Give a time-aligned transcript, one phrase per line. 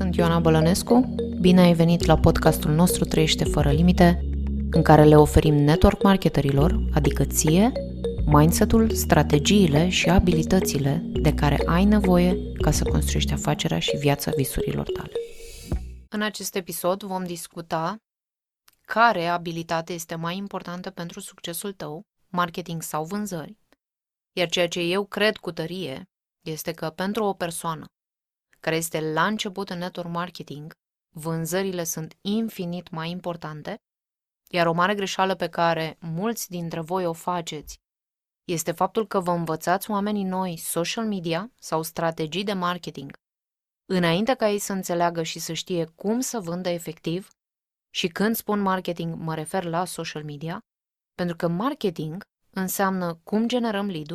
[0.00, 1.14] sunt Ioana Bălănescu.
[1.40, 4.24] Bine ai venit la podcastul nostru Trăiește fără limite,
[4.70, 7.72] în care le oferim network marketerilor, adică ție,
[8.26, 14.90] mindset-ul, strategiile și abilitățile de care ai nevoie ca să construiești afacerea și viața visurilor
[14.90, 15.12] tale.
[16.08, 17.96] În acest episod vom discuta
[18.86, 23.56] care abilitate este mai importantă pentru succesul tău, marketing sau vânzări,
[24.32, 26.04] iar ceea ce eu cred cu tărie
[26.46, 27.84] este că pentru o persoană
[28.60, 30.72] care este la început în network marketing,
[31.14, 33.76] vânzările sunt infinit mai importante,
[34.48, 37.78] iar o mare greșeală pe care mulți dintre voi o faceți
[38.44, 43.12] este faptul că vă învățați oamenii noi social media sau strategii de marketing
[43.92, 47.28] înainte ca ei să înțeleagă și să știe cum să vândă efectiv
[47.90, 50.58] și când spun marketing mă refer la social media,
[51.14, 54.10] pentru că marketing înseamnă cum generăm lead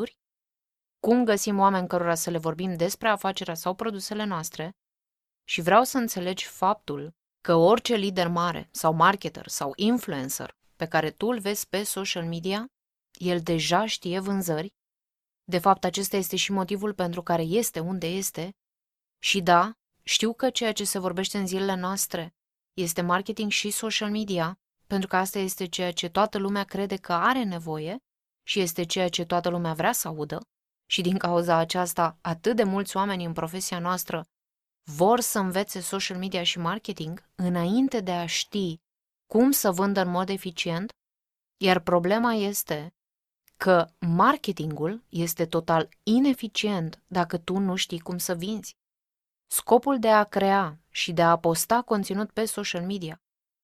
[1.05, 4.71] cum găsim oameni cărora să le vorbim despre afacerea sau produsele noastre
[5.47, 11.11] și vreau să înțelegi faptul că orice lider mare sau marketer sau influencer pe care
[11.11, 12.65] tu îl vezi pe social media,
[13.11, 14.73] el deja știe vânzări.
[15.43, 18.55] De fapt, acesta este și motivul pentru care este unde este.
[19.19, 22.33] Și da, știu că ceea ce se vorbește în zilele noastre
[22.73, 27.13] este marketing și social media, pentru că asta este ceea ce toată lumea crede că
[27.13, 27.97] are nevoie
[28.43, 30.39] și este ceea ce toată lumea vrea să audă.
[30.85, 34.25] Și din cauza aceasta, atât de mulți oameni în profesia noastră
[34.83, 38.79] vor să învețe social media și marketing înainte de a ști
[39.25, 40.91] cum să vândă în mod eficient,
[41.57, 42.93] iar problema este
[43.57, 48.77] că marketingul este total ineficient dacă tu nu știi cum să vinzi.
[49.47, 53.21] Scopul de a crea și de a posta conținut pe social media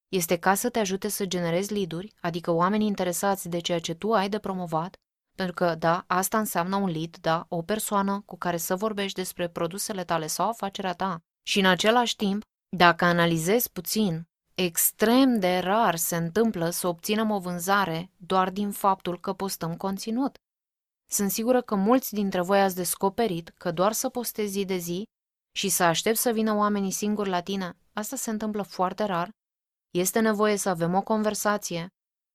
[0.08, 4.14] este ca să te ajute să generezi lead adică oameni interesați de ceea ce tu
[4.14, 4.96] ai de promovat,
[5.42, 9.50] pentru că, da, asta înseamnă un lead, da, o persoană cu care să vorbești despre
[9.50, 11.20] produsele tale sau afacerea ta.
[11.48, 12.42] Și în același timp,
[12.78, 19.20] dacă analizezi puțin, extrem de rar se întâmplă să obținem o vânzare doar din faptul
[19.20, 20.36] că postăm conținut.
[21.12, 25.04] Sunt sigură că mulți dintre voi ați descoperit că doar să postezi zi de zi
[25.56, 29.30] și să aștept să vină oamenii singuri la tine, asta se întâmplă foarte rar.
[29.92, 31.88] Este nevoie să avem o conversație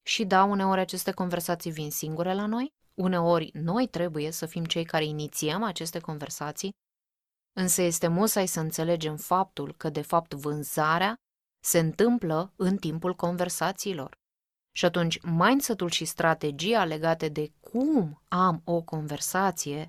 [0.06, 4.84] și da, uneori aceste conversații vin singure la noi, Uneori, noi trebuie să fim cei
[4.84, 6.72] care inițiem aceste conversații,
[7.52, 11.14] însă este musai să înțelegem faptul că, de fapt, vânzarea
[11.64, 14.14] se întâmplă în timpul conversațiilor.
[14.74, 19.86] Și atunci, mindset-ul și strategia legate de cum am o conversație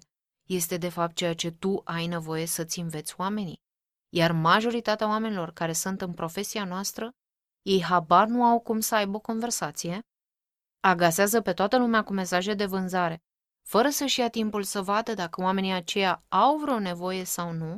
[0.49, 3.59] este, de fapt, ceea ce tu ai nevoie să-ți înveți oamenii.
[4.15, 7.11] Iar majoritatea oamenilor care sunt în profesia noastră,
[7.61, 9.99] ei habar nu au cum să aibă o conversație
[10.89, 13.21] agasează pe toată lumea cu mesaje de vânzare,
[13.67, 17.77] fără să-și ia timpul să vadă dacă oamenii aceia au vreo nevoie sau nu,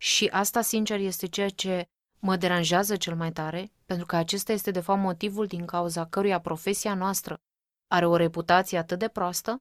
[0.00, 1.84] și asta, sincer, este ceea ce
[2.18, 6.40] mă deranjează cel mai tare, pentru că acesta este, de fapt, motivul din cauza căruia
[6.40, 7.36] profesia noastră
[7.86, 9.56] are o reputație atât de proastă,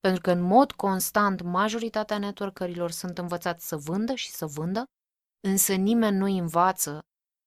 [0.00, 4.84] pentru că, în mod constant, majoritatea networkerilor sunt învățați să vândă și să vândă,
[5.40, 7.00] însă nimeni nu învață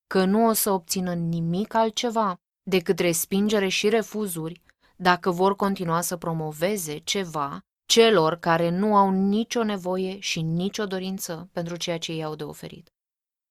[0.08, 2.36] că nu o să obțină nimic altceva
[2.70, 4.63] decât respingere și refuzuri
[4.96, 11.50] dacă vor continua să promoveze ceva celor care nu au nicio nevoie și nicio dorință
[11.52, 12.90] pentru ceea ce ei au de oferit.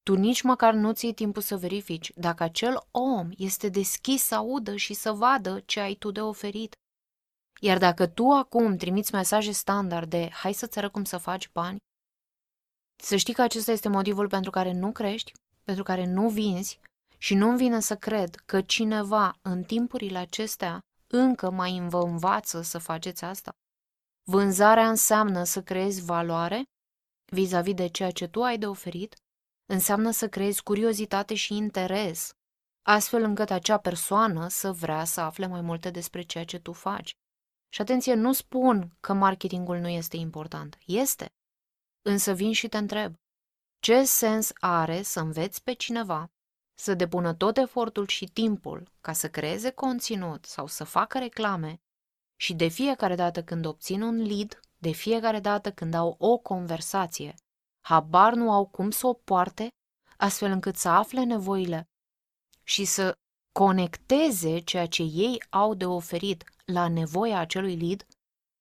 [0.02, 4.76] Tu nici măcar nu ți timpul să verifici dacă acel om este deschis să audă
[4.76, 6.74] și să vadă ce ai tu de oferit.
[7.60, 11.76] Iar dacă tu acum trimiți mesaje standard de hai să-ți arăt cum să faci bani,
[13.02, 15.32] să știi că acesta este motivul pentru care nu crești,
[15.64, 16.80] pentru care nu vinzi
[17.18, 20.80] și nu-mi vine să cred că cineva în timpurile acestea
[21.12, 23.52] încă mai vă învață să faceți asta.
[24.22, 26.62] Vânzarea înseamnă să creezi valoare
[27.32, 29.16] vis-a-vis de ceea ce tu ai de oferit,
[29.66, 32.32] înseamnă să creezi curiozitate și interes,
[32.82, 37.12] astfel încât acea persoană să vrea să afle mai multe despre ceea ce tu faci.
[37.68, 40.78] Și atenție, nu spun că marketingul nu este important.
[40.86, 41.32] Este.
[42.02, 43.14] Însă vin și te întreb.
[43.78, 46.31] Ce sens are să înveți pe cineva
[46.74, 51.80] să depună tot efortul și timpul ca să creeze conținut sau să facă reclame
[52.36, 57.34] și de fiecare dată când obțin un lead, de fiecare dată când au o conversație,
[57.80, 59.68] habar nu au cum să o poarte,
[60.16, 61.88] astfel încât să afle nevoile
[62.62, 63.12] și să
[63.52, 68.06] conecteze ceea ce ei au de oferit la nevoia acelui lead,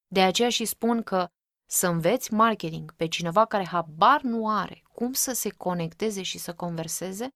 [0.08, 1.28] de aceea și spun că
[1.70, 6.54] să înveți marketing pe cineva care habar nu are cum să se conecteze și să
[6.54, 7.30] converseze,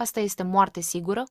[0.00, 1.24] Asta este moarte sigură?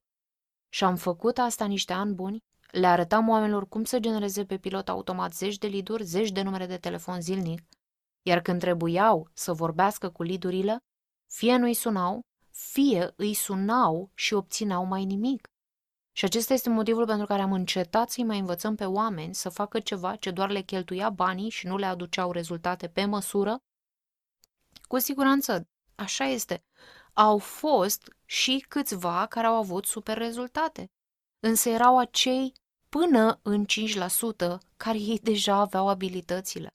[0.70, 2.44] Și am făcut asta niște ani buni.
[2.72, 6.66] Le arătam oamenilor cum să genereze pe pilot automat zeci de liduri, zeci de numere
[6.66, 7.62] de telefon zilnic,
[8.22, 10.78] iar când trebuiau să vorbească cu lidurile,
[11.26, 12.22] fie nu-i sunau,
[12.52, 15.48] fie îi sunau și obțineau mai nimic.
[16.12, 19.80] Și acesta este motivul pentru care am încetat să-i mai învățăm pe oameni să facă
[19.80, 23.58] ceva ce doar le cheltuia banii și nu le aduceau rezultate pe măsură.
[24.82, 26.64] Cu siguranță, așa este.
[27.14, 30.86] Au fost și câțiva care au avut super rezultate.
[31.40, 32.54] Însă erau acei
[32.90, 36.68] până în 5% care ei deja aveau abilitățile.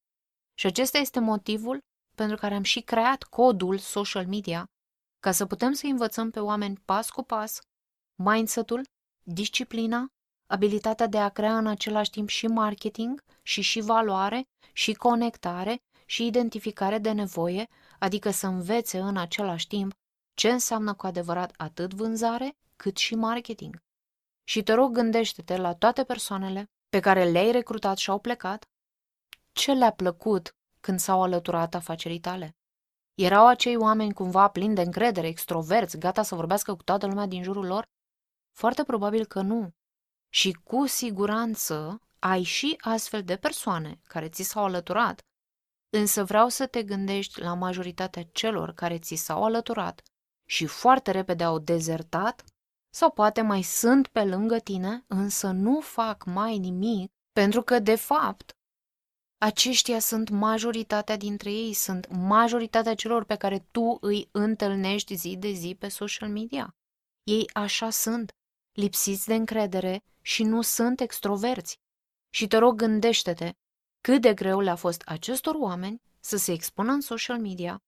[0.59, 1.79] Și acesta este motivul
[2.17, 4.65] pentru care am și creat codul social media,
[5.21, 7.59] ca să putem să învățăm pe oameni pas cu pas
[8.23, 8.83] mindset-ul,
[9.23, 10.06] disciplina,
[10.47, 14.43] abilitatea de a crea în același timp și marketing, și și valoare,
[14.73, 17.69] și conectare, și identificare de nevoie,
[17.99, 19.93] adică să învețe în același timp
[20.35, 23.83] ce înseamnă cu adevărat atât vânzare cât și marketing.
[24.45, 28.65] Și te rog, gândește-te la toate persoanele pe care le-ai recrutat și au plecat,
[29.53, 32.57] ce le-a plăcut când s-au alăturat afacerii tale.
[33.15, 37.43] Erau acei oameni cumva plini de încredere, extroverți, gata să vorbească cu toată lumea din
[37.43, 37.85] jurul lor?
[38.53, 39.71] Foarte probabil că nu.
[40.29, 45.21] Și cu siguranță ai și astfel de persoane care ți s-au alăturat,
[45.91, 50.03] însă vreau să te gândești la majoritatea celor care ți s-au alăturat
[50.44, 52.44] și foarte repede au dezertat
[52.94, 57.94] sau poate mai sunt pe lângă tine, însă nu fac mai nimic, pentru că, de
[57.94, 58.52] fapt,
[59.38, 65.50] aceștia sunt majoritatea dintre ei, sunt majoritatea celor pe care tu îi întâlnești zi de
[65.50, 66.76] zi pe social media.
[67.23, 68.32] Ei așa sunt,
[68.73, 71.79] lipsiți de încredere și nu sunt extroverți.
[72.31, 73.52] Și te rog, gândește-te
[74.00, 77.82] cât de greu le-a fost acestor oameni să se expună în social media,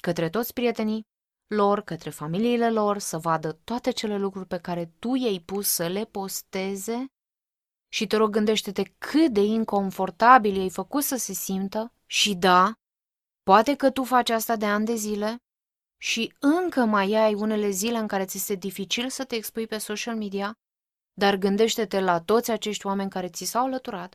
[0.00, 1.06] către toți prietenii
[1.52, 5.86] lor, către familiile lor, să vadă toate cele lucruri pe care tu i-ai pus să
[5.86, 7.06] le posteze?
[7.88, 12.72] Și te rog gândește-te cât de inconfortabil i-ai făcut să se simtă și da,
[13.42, 15.36] poate că tu faci asta de ani de zile
[16.02, 19.78] și încă mai ai unele zile în care ți este dificil să te expui pe
[19.78, 20.52] social media,
[21.12, 24.14] dar gândește-te la toți acești oameni care ți s-au alăturat,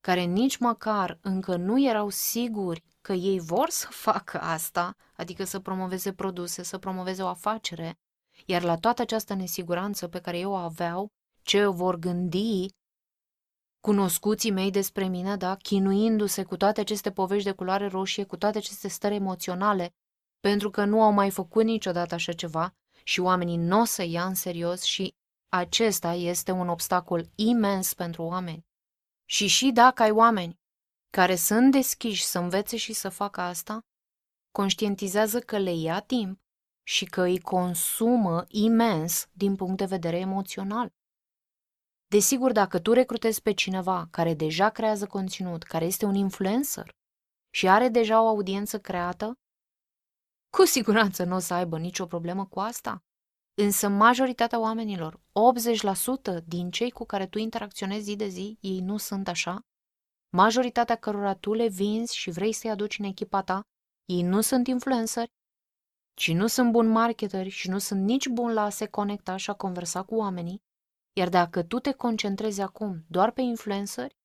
[0.00, 5.60] care nici măcar încă nu erau siguri că ei vor să facă asta, adică să
[5.60, 7.98] promoveze produse, să promoveze o afacere,
[8.46, 11.08] iar la toată această nesiguranță pe care eu o aveau,
[11.42, 12.66] ce vor gândi
[13.80, 18.58] cunoscuții mei despre mine, da, chinuindu-se cu toate aceste povești de culoare roșie, cu toate
[18.58, 19.90] aceste stări emoționale,
[20.40, 22.74] pentru că nu au mai făcut niciodată așa ceva
[23.04, 25.14] și oamenii nu o să ia în serios și
[25.48, 28.66] acesta este un obstacol imens pentru oameni.
[29.24, 30.58] Și și dacă ai oameni
[31.10, 33.80] care sunt deschiși să învețe și să facă asta,
[34.50, 36.40] conștientizează că le ia timp
[36.86, 40.92] și că îi consumă imens din punct de vedere emoțional.
[42.06, 46.96] Desigur, dacă tu recrutezi pe cineva care deja creează conținut, care este un influencer
[47.50, 49.32] și are deja o audiență creată,
[50.56, 53.02] cu siguranță nu o să aibă nicio problemă cu asta.
[53.54, 55.20] Însă majoritatea oamenilor,
[56.40, 59.60] 80% din cei cu care tu interacționezi zi de zi, ei nu sunt așa.
[60.36, 63.60] Majoritatea cărora tu le vinzi și vrei să-i aduci în echipa ta,
[64.08, 65.32] ei nu sunt influenceri,
[66.14, 69.50] ci nu sunt buni marketeri și nu sunt nici buni la a se conecta și
[69.50, 70.62] a conversa cu oamenii.
[71.12, 74.16] Iar dacă tu te concentrezi acum doar pe influenceri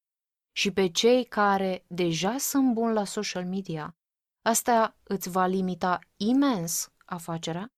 [0.51, 3.95] și pe cei care deja sunt buni la social media,
[4.41, 7.71] asta îți va limita imens afacerea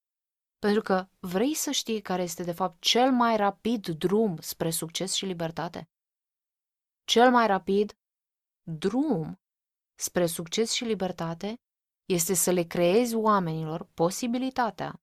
[0.58, 5.12] pentru că vrei să știi care este de fapt cel mai rapid drum spre succes
[5.12, 5.88] și libertate.
[7.04, 7.98] Cel mai rapid
[8.62, 9.40] drum
[9.94, 11.60] spre succes și libertate
[12.06, 15.00] este să le creezi oamenilor posibilitatea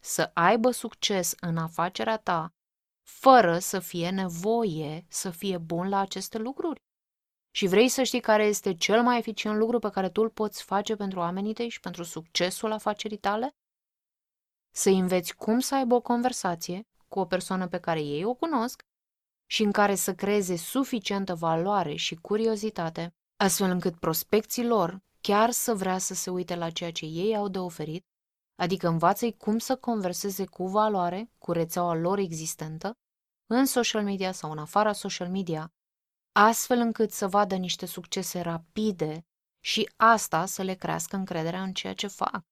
[0.00, 2.54] să aibă succes în afacerea ta
[3.02, 6.82] fără să fie nevoie să fie bun la aceste lucruri.
[7.50, 10.62] Și vrei să știi care este cel mai eficient lucru pe care tu îl poți
[10.62, 13.54] face pentru oamenii tăi și pentru succesul afacerii tale?
[14.76, 18.82] să înveți cum să aibă o conversație cu o persoană pe care ei o cunosc
[19.46, 25.74] și în care să creeze suficientă valoare și curiozitate, astfel încât prospecții lor chiar să
[25.74, 28.04] vrea să se uite la ceea ce ei au de oferit,
[28.54, 32.92] adică învață-i cum să converseze cu valoare, cu rețeaua lor existentă,
[33.46, 35.72] în social media sau în afara social media,
[36.32, 39.26] astfel încât să vadă niște succese rapide
[39.60, 42.42] și asta să le crească încrederea în ceea ce fac.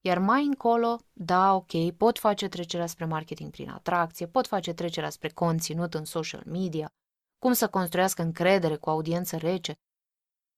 [0.00, 5.10] Iar mai încolo, da, ok, pot face trecerea spre marketing prin atracție, pot face trecerea
[5.10, 6.92] spre conținut în social media,
[7.38, 9.74] cum să construiască încredere cu audiență rece.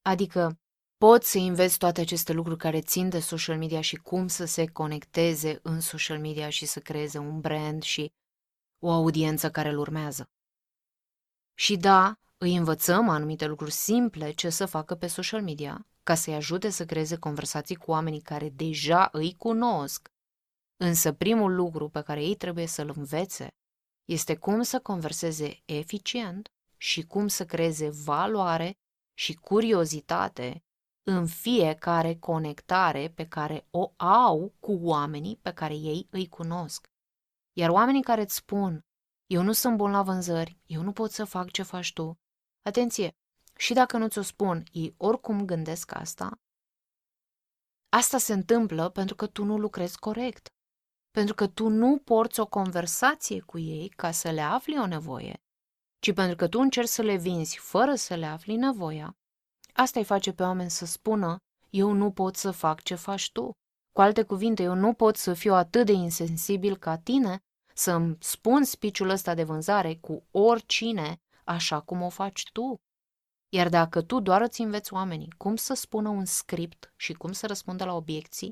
[0.02, 0.56] Adică
[1.02, 4.66] pot să înveți toate aceste lucruri care țin de social media și cum să se
[4.66, 8.12] conecteze în social media și să creeze un brand și
[8.78, 10.30] o audiență care îl urmează.
[11.54, 16.35] Și da, îi învățăm anumite lucruri simple ce să facă pe social media, ca să-i
[16.35, 20.09] ajute să creeze conversații cu oamenii care deja îi cunosc.
[20.76, 23.54] Însă primul lucru pe care ei trebuie să-l învețe
[24.04, 28.78] este cum să converseze eficient și cum să creeze valoare
[29.14, 30.62] și curiozitate
[31.02, 36.87] în fiecare conectare pe care o au cu oamenii pe care ei îi cunosc.
[37.52, 38.85] Iar oamenii care îți spun,
[39.26, 42.18] eu nu sunt bun la vânzări, eu nu pot să fac ce faci tu,
[42.62, 43.11] atenție,
[43.56, 46.40] și dacă nu ți-o spun, ei oricum gândesc asta,
[47.88, 50.49] asta se întâmplă pentru că tu nu lucrezi corect.
[51.11, 55.42] Pentru că tu nu porți o conversație cu ei ca să le afli o nevoie,
[55.99, 59.16] ci pentru că tu încerci să le vinzi fără să le afli nevoia.
[59.72, 61.36] Asta îi face pe oameni să spună,
[61.70, 63.50] eu nu pot să fac ce faci tu.
[63.92, 67.38] Cu alte cuvinte, eu nu pot să fiu atât de insensibil ca tine
[67.74, 72.74] să-mi spun spiciul ăsta de vânzare cu oricine, așa cum o faci tu.
[73.48, 77.46] Iar dacă tu doar îți înveți oamenii cum să spună un script și cum să
[77.46, 78.50] răspundă la obiecții,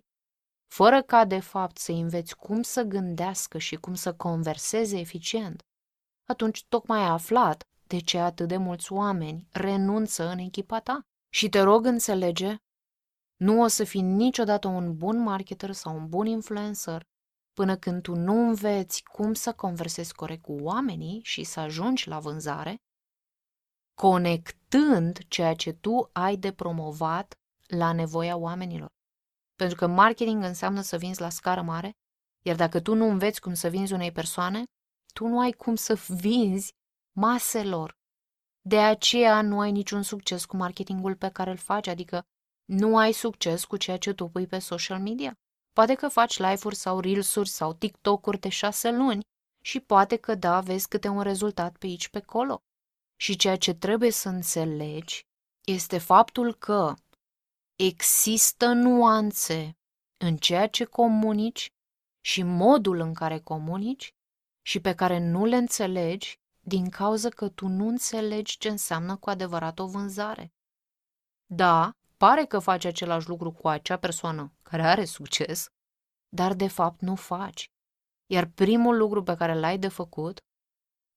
[0.74, 5.60] fără ca de fapt să înveți cum să gândească și cum să converseze eficient,
[6.28, 11.00] atunci tocmai ai aflat de ce atât de mulți oameni renunță în echipa ta.
[11.32, 12.56] Și te rog înțelege,
[13.36, 17.02] nu o să fii niciodată un bun marketer sau un bun influencer
[17.52, 22.18] până când tu nu înveți cum să conversezi corect cu oamenii și să ajungi la
[22.18, 22.76] vânzare,
[23.94, 27.34] conectând ceea ce tu ai de promovat
[27.66, 28.88] la nevoia oamenilor.
[29.54, 31.92] Pentru că marketing înseamnă să vinzi la scară mare,
[32.42, 34.62] iar dacă tu nu înveți cum să vinzi unei persoane,
[35.14, 36.72] tu nu ai cum să vinzi
[37.16, 37.98] maselor.
[38.60, 42.22] De aceea nu ai niciun succes cu marketingul pe care îl faci, adică
[42.64, 45.34] nu ai succes cu ceea ce tu pui pe social media.
[45.72, 49.20] Poate că faci live-uri sau reels-uri sau TikTok-uri de șase luni
[49.64, 52.62] și poate că da, vezi câte un rezultat pe aici pe acolo.
[53.16, 55.26] Și ceea ce trebuie să înțelegi
[55.66, 56.94] este faptul că
[57.76, 59.76] există nuanțe
[60.24, 61.68] în ceea ce comunici
[62.20, 64.14] și modul în care comunici
[64.62, 69.30] și pe care nu le înțelegi din cauza că tu nu înțelegi ce înseamnă cu
[69.30, 70.52] adevărat o vânzare.
[71.46, 75.66] Da, pare că faci același lucru cu acea persoană care are succes,
[76.28, 77.70] dar de fapt nu faci.
[78.26, 80.38] Iar primul lucru pe care l-ai de făcut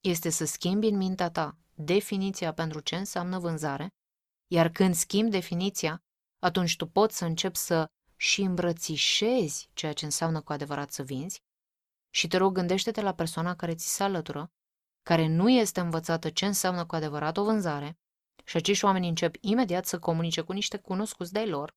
[0.04, 3.88] este să schimbi în mintea ta definiția pentru ce înseamnă vânzare,
[4.48, 6.04] iar când schimbi definiția,
[6.40, 7.86] atunci tu poți să începi să
[8.16, 11.42] și îmbrățișezi ceea ce înseamnă cu adevărat să vinzi
[12.10, 14.52] și te rog gândește-te la persoana care ți se alătură,
[15.04, 17.98] care nu este învățată ce înseamnă cu adevărat o vânzare
[18.44, 21.76] și acești oameni încep imediat să comunice cu niște cunoscuți de lor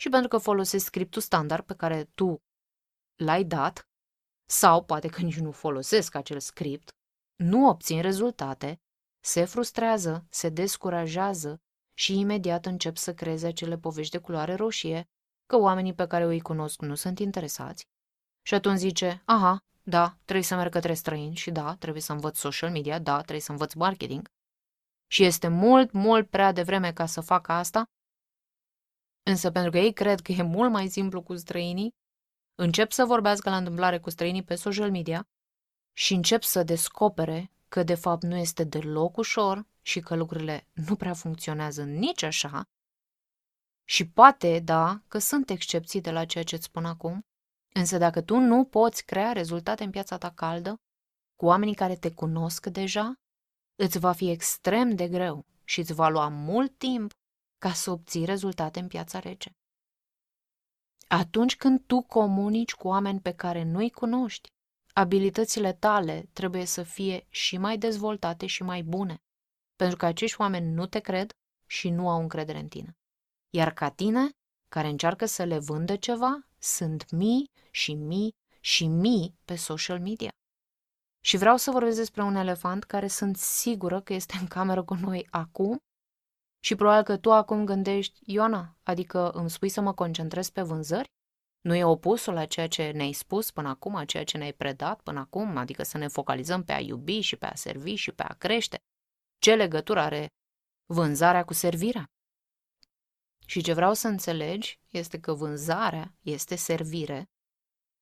[0.00, 2.42] și pentru că folosesc scriptul standard pe care tu
[3.14, 3.88] l-ai dat
[4.48, 6.96] sau poate că nici nu folosesc acel script,
[7.36, 8.80] nu obțin rezultate,
[9.20, 11.60] se frustrează, se descurajează
[11.98, 15.08] și imediat încep să creeze acele povești de culoare roșie
[15.46, 17.88] că oamenii pe care îi cunosc nu sunt interesați.
[18.42, 22.38] Și atunci zice, aha, da, trebuie să merg către străini și da, trebuie să învăț
[22.38, 24.28] social media, da, trebuie să învăț marketing.
[25.06, 27.84] Și este mult, mult prea devreme ca să facă asta,
[29.22, 31.94] însă pentru că ei cred că e mult mai simplu cu străinii,
[32.54, 35.28] încep să vorbească la întâmplare cu străinii pe social media
[35.92, 40.96] și încep să descopere că de fapt nu este deloc ușor și că lucrurile nu
[40.96, 42.64] prea funcționează nici așa,
[43.88, 47.26] și poate, da, că sunt excepții de la ceea ce îți spun acum,
[47.76, 50.80] însă dacă tu nu poți crea rezultate în piața ta caldă,
[51.36, 53.14] cu oamenii care te cunosc deja,
[53.74, 57.12] îți va fi extrem de greu și îți va lua mult timp
[57.58, 59.56] ca să obții rezultate în piața rece.
[61.08, 64.48] Atunci când tu comunici cu oameni pe care nu-i cunoști,
[64.92, 69.22] abilitățile tale trebuie să fie și mai dezvoltate și mai bune,
[69.74, 71.32] pentru că acești oameni nu te cred
[71.66, 72.96] și nu au încredere în tine.
[73.50, 74.30] Iar ca tine,
[74.68, 80.30] care încearcă să le vândă ceva, sunt mii și mii și mii pe social media.
[81.20, 84.94] Și vreau să vorbesc despre un elefant care sunt sigură că este în cameră cu
[84.94, 85.78] noi acum
[86.64, 91.10] și probabil că tu acum gândești, Ioana, adică îmi spui să mă concentrez pe vânzări?
[91.60, 95.00] Nu e opusul la ceea ce ne-ai spus până acum, a ceea ce ne-ai predat
[95.00, 98.22] până acum, adică să ne focalizăm pe a iubi și pe a servi și pe
[98.22, 98.76] a crește?
[99.38, 100.26] Ce legătură are
[100.86, 102.04] vânzarea cu servirea?
[103.46, 107.30] Și ce vreau să înțelegi este că vânzarea este servire,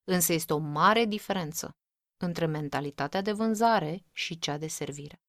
[0.04, 1.76] însă este o mare diferență
[2.16, 5.22] între mentalitatea de vânzare și cea de servire.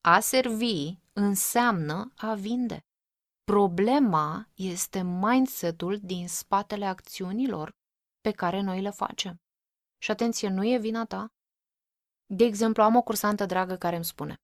[0.00, 2.84] A servi înseamnă a vinde.
[3.44, 7.76] Problema este mindset-ul din spatele acțiunilor
[8.20, 9.40] pe care noi le facem.
[9.98, 11.32] Și atenție, nu e vina ta.
[12.26, 14.40] De exemplu, am o cursantă dragă care îmi spune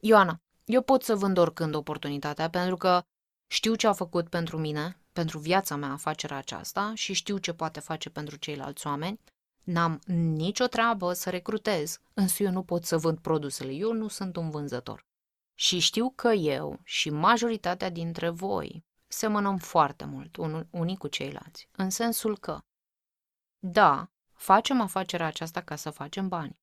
[0.00, 3.04] Ioana, eu pot să vând oricând oportunitatea pentru că
[3.46, 7.80] știu ce a făcut pentru mine pentru viața mea afacerea aceasta și știu ce poate
[7.80, 9.20] face pentru ceilalți oameni,
[9.62, 14.36] n-am nicio treabă să recrutez, însă eu nu pot să vând produsele, eu nu sunt
[14.36, 15.06] un vânzător.
[15.54, 20.36] Și știu că eu și majoritatea dintre voi semănăm foarte mult
[20.70, 22.58] unii cu ceilalți, în sensul că,
[23.58, 26.58] da, facem afacerea aceasta ca să facem bani,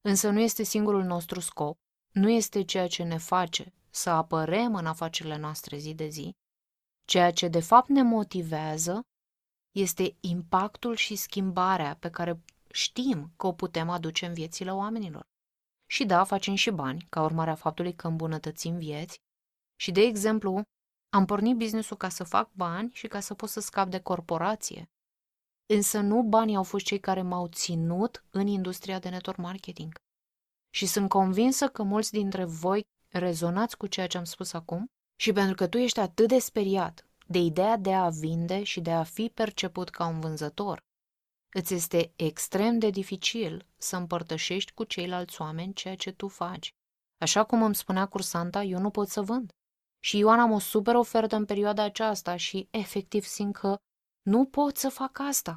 [0.00, 1.78] însă nu este singurul nostru scop,
[2.10, 6.32] nu este ceea ce ne face să apărem în afacerile noastre zi de zi,
[7.04, 9.00] ceea ce de fapt ne motivează
[9.70, 12.40] este impactul și schimbarea pe care
[12.72, 15.26] știm că o putem aduce în viețile oamenilor.
[15.90, 19.18] Și da, facem și bani, ca urmare a faptului că îmbunătățim vieți.
[19.80, 20.62] Și, de exemplu,
[21.08, 24.90] am pornit businessul ca să fac bani și ca să pot să scap de corporație.
[25.74, 29.94] Însă nu banii au fost cei care m-au ținut în industria de network marketing.
[30.70, 34.86] Și sunt convinsă că mulți dintre voi rezonați cu ceea ce am spus acum
[35.20, 38.92] și pentru că tu ești atât de speriat de ideea de a vinde și de
[38.92, 40.82] a fi perceput ca un vânzător,
[41.54, 46.70] îți este extrem de dificil să împărtășești cu ceilalți oameni ceea ce tu faci.
[47.18, 49.52] Așa cum îmi spunea cursanta, eu nu pot să vând.
[50.00, 53.76] Și Ioan am o super ofertă în perioada aceasta și efectiv simt că
[54.22, 55.56] nu pot să fac asta.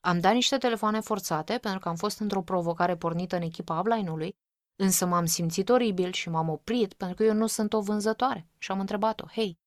[0.00, 4.34] Am dat niște telefoane forțate pentru că am fost într-o provocare pornită în echipa upline-ului,
[4.80, 8.70] însă m-am simțit oribil și m-am oprit pentru că eu nu sunt o vânzătoare și
[8.70, 9.58] am întrebat-o, hei,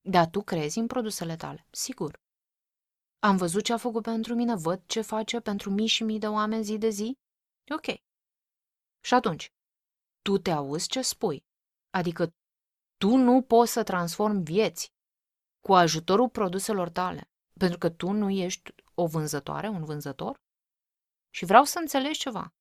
[0.00, 1.66] dar tu crezi în produsele tale?
[1.70, 2.22] Sigur.
[3.18, 6.26] Am văzut ce a făcut pentru mine, văd ce face pentru mii și mii de
[6.26, 7.18] oameni zi de zi.
[7.64, 7.86] E ok.
[9.04, 9.52] Și atunci,
[10.22, 11.44] tu te auzi ce spui.
[11.90, 12.34] Adică
[12.96, 14.92] tu nu poți să transformi vieți
[15.60, 20.42] cu ajutorul produselor tale, pentru că tu nu ești o vânzătoare, un vânzător?
[21.30, 22.54] Și vreau să înțelegi ceva.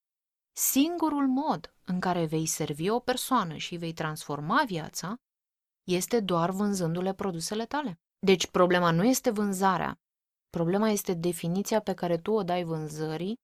[0.55, 5.15] Singurul mod în care vei servi o persoană și vei transforma viața
[5.83, 7.99] este doar vânzându-le produsele tale.
[8.19, 9.95] Deci problema nu este vânzarea,
[10.49, 13.35] problema este definiția pe care tu o dai vânzării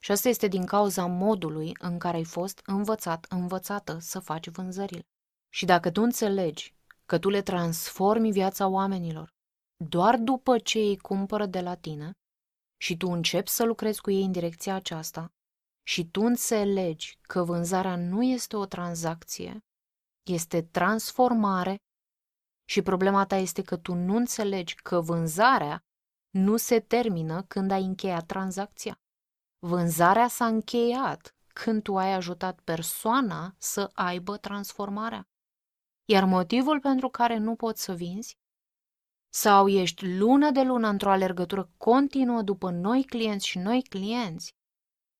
[0.00, 5.02] și asta este din cauza modului în care ai fost învățat, învățată să faci vânzările.
[5.52, 6.74] Și dacă tu înțelegi
[7.06, 9.30] că tu le transformi viața oamenilor
[9.84, 12.12] doar după ce ei cumpără de la tine
[12.76, 15.32] și tu începi să lucrezi cu ei în direcția aceasta
[15.88, 19.64] și tu înțelegi că vânzarea nu este o tranzacție,
[20.30, 21.76] este transformare
[22.68, 25.84] și problema ta este că tu nu înțelegi că vânzarea
[26.30, 29.00] nu se termină când ai încheiat tranzacția.
[29.58, 35.28] Vânzarea s-a încheiat când tu ai ajutat persoana să aibă transformarea.
[36.04, 38.38] Iar motivul pentru care nu poți să vinzi
[39.34, 44.56] sau ești lună de lună într-o alergătură continuă după noi clienți și noi clienți,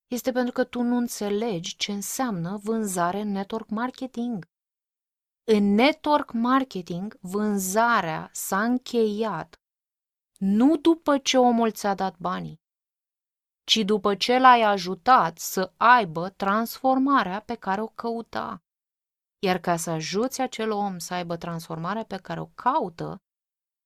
[0.08, 4.48] este pentru că tu nu înțelegi ce înseamnă vânzare în network marketing.
[5.44, 9.60] În network marketing, vânzarea s-a încheiat
[10.38, 12.60] nu după ce omul ți-a dat banii,
[13.64, 18.62] ci după ce l-ai ajutat să aibă transformarea pe care o căuta.
[19.38, 23.22] Iar ca să ajuți acel om să aibă transformarea pe care o caută,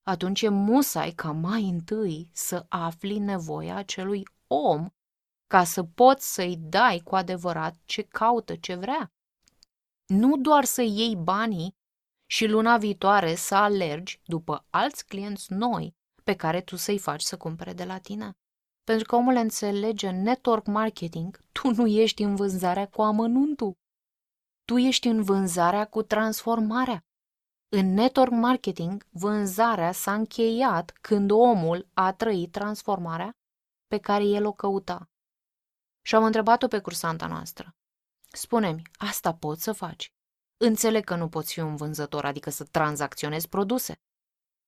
[0.03, 4.89] atunci e musai ca mai întâi să afli nevoia acelui om
[5.53, 9.13] ca să poți să-i dai cu adevărat ce caută, ce vrea.
[10.07, 11.75] Nu doar să iei banii
[12.27, 17.37] și luna viitoare să alergi după alți clienți noi pe care tu să-i faci să
[17.37, 18.31] cumpere de la tine.
[18.85, 23.73] Pentru că omul înțelege network marketing, tu nu ești în vânzarea cu amănuntul.
[24.65, 27.01] Tu ești în vânzarea cu transformarea.
[27.69, 33.31] În network marketing, vânzarea s-a încheiat când omul a trăit transformarea
[33.87, 35.07] pe care el o căuta.
[36.03, 37.77] Și am întrebat-o pe cursanta noastră.
[38.33, 40.13] Spune-mi, asta poți să faci?
[40.57, 44.01] Înțeleg că nu poți fi un vânzător, adică să tranzacționezi produse.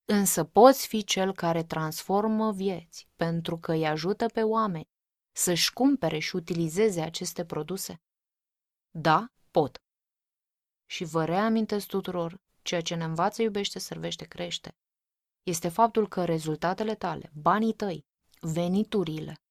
[0.04, 4.88] Însă poți fi cel care transformă vieți, pentru că îi ajută pe oameni
[5.36, 8.02] să-și cumpere și utilizeze aceste produse?
[8.90, 9.82] Da, pot.
[10.86, 14.76] Și vă reamintesc tuturor, ceea ce ne învață, iubește, servește, crește.
[15.42, 18.06] Este faptul că rezultatele tale, banii tăi,
[18.40, 19.42] veniturile,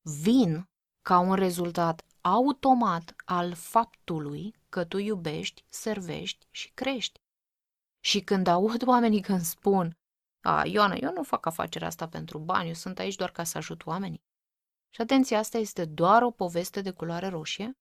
[0.00, 0.68] vin
[1.08, 7.20] ca un rezultat automat al faptului că tu iubești, servești și crești.
[8.00, 9.98] Și când aud oamenii când spun,
[10.40, 13.58] a, Ioana, eu nu fac afacerea asta pentru bani, eu sunt aici doar ca să
[13.58, 14.24] ajut oamenii.
[14.94, 17.78] Și atenție, asta este doar o poveste de culoare roșie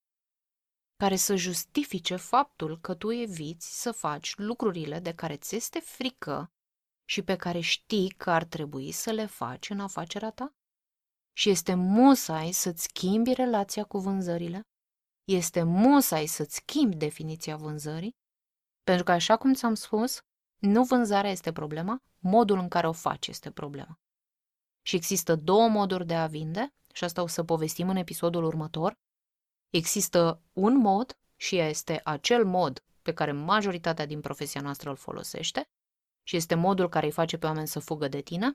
[0.95, 6.51] care să justifice faptul că tu eviți să faci lucrurile de care ți este frică
[7.05, 10.53] și pe care știi că ar trebui să le faci în afacerea ta.
[11.37, 14.61] Și este musai să-ți schimbi relația cu vânzările,
[15.23, 18.15] este musai să-ți schimbi definiția vânzării,
[18.83, 20.21] pentru că, așa cum ți-am spus,
[20.61, 23.99] Nu vânzarea este problema, modul în care o faci este problema.
[24.81, 28.97] Și există două moduri de a vinde, și asta o să povestim în episodul următor.
[29.69, 35.69] Există un mod și este acel mod pe care majoritatea din profesia noastră îl folosește
[36.23, 38.53] și este modul care îi face pe oameni să fugă de tine,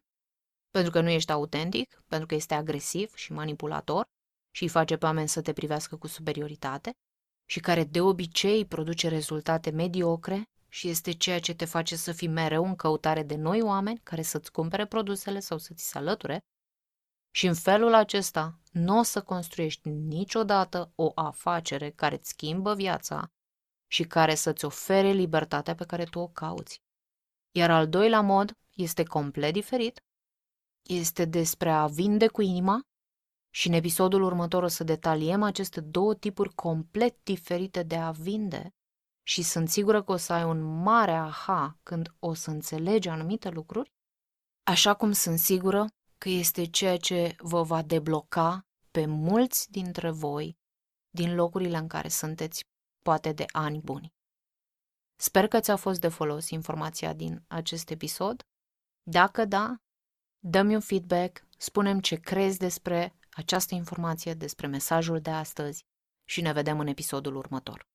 [0.70, 4.04] pentru că nu ești autentic, pentru că este agresiv și manipulator
[4.50, 6.92] și îi face pe oameni să te privească cu superioritate
[7.48, 12.28] și care de obicei produce rezultate mediocre și este ceea ce te face să fii
[12.28, 16.40] mereu în căutare de noi oameni care să-ți cumpere produsele sau să ți se alăture
[17.30, 23.30] și în felul acesta nu o să construiești niciodată o afacere care îți schimbă viața
[23.86, 26.82] și care să-ți ofere libertatea pe care tu o cauți.
[27.50, 30.00] Iar al doilea mod este complet diferit,
[30.82, 32.80] este despre a vinde cu inima
[33.50, 38.74] și în episodul următor o să detaliem aceste două tipuri complet diferite de a vinde
[39.22, 43.48] și sunt sigură că o să ai un mare aha când o să înțelegi anumite
[43.48, 43.92] lucruri,
[44.62, 45.86] așa cum sunt sigură
[46.18, 50.58] că este ceea ce vă va debloca pe mulți dintre voi
[51.10, 52.64] din locurile în care sunteți
[53.04, 54.12] poate de ani buni.
[55.16, 58.42] Sper că ți-a fost de folos informația din acest episod.
[59.02, 59.76] Dacă da,
[60.40, 65.84] dă-mi un feedback, spunem ce crezi despre această informație, despre mesajul de astăzi
[66.24, 67.88] și ne vedem în episodul următor.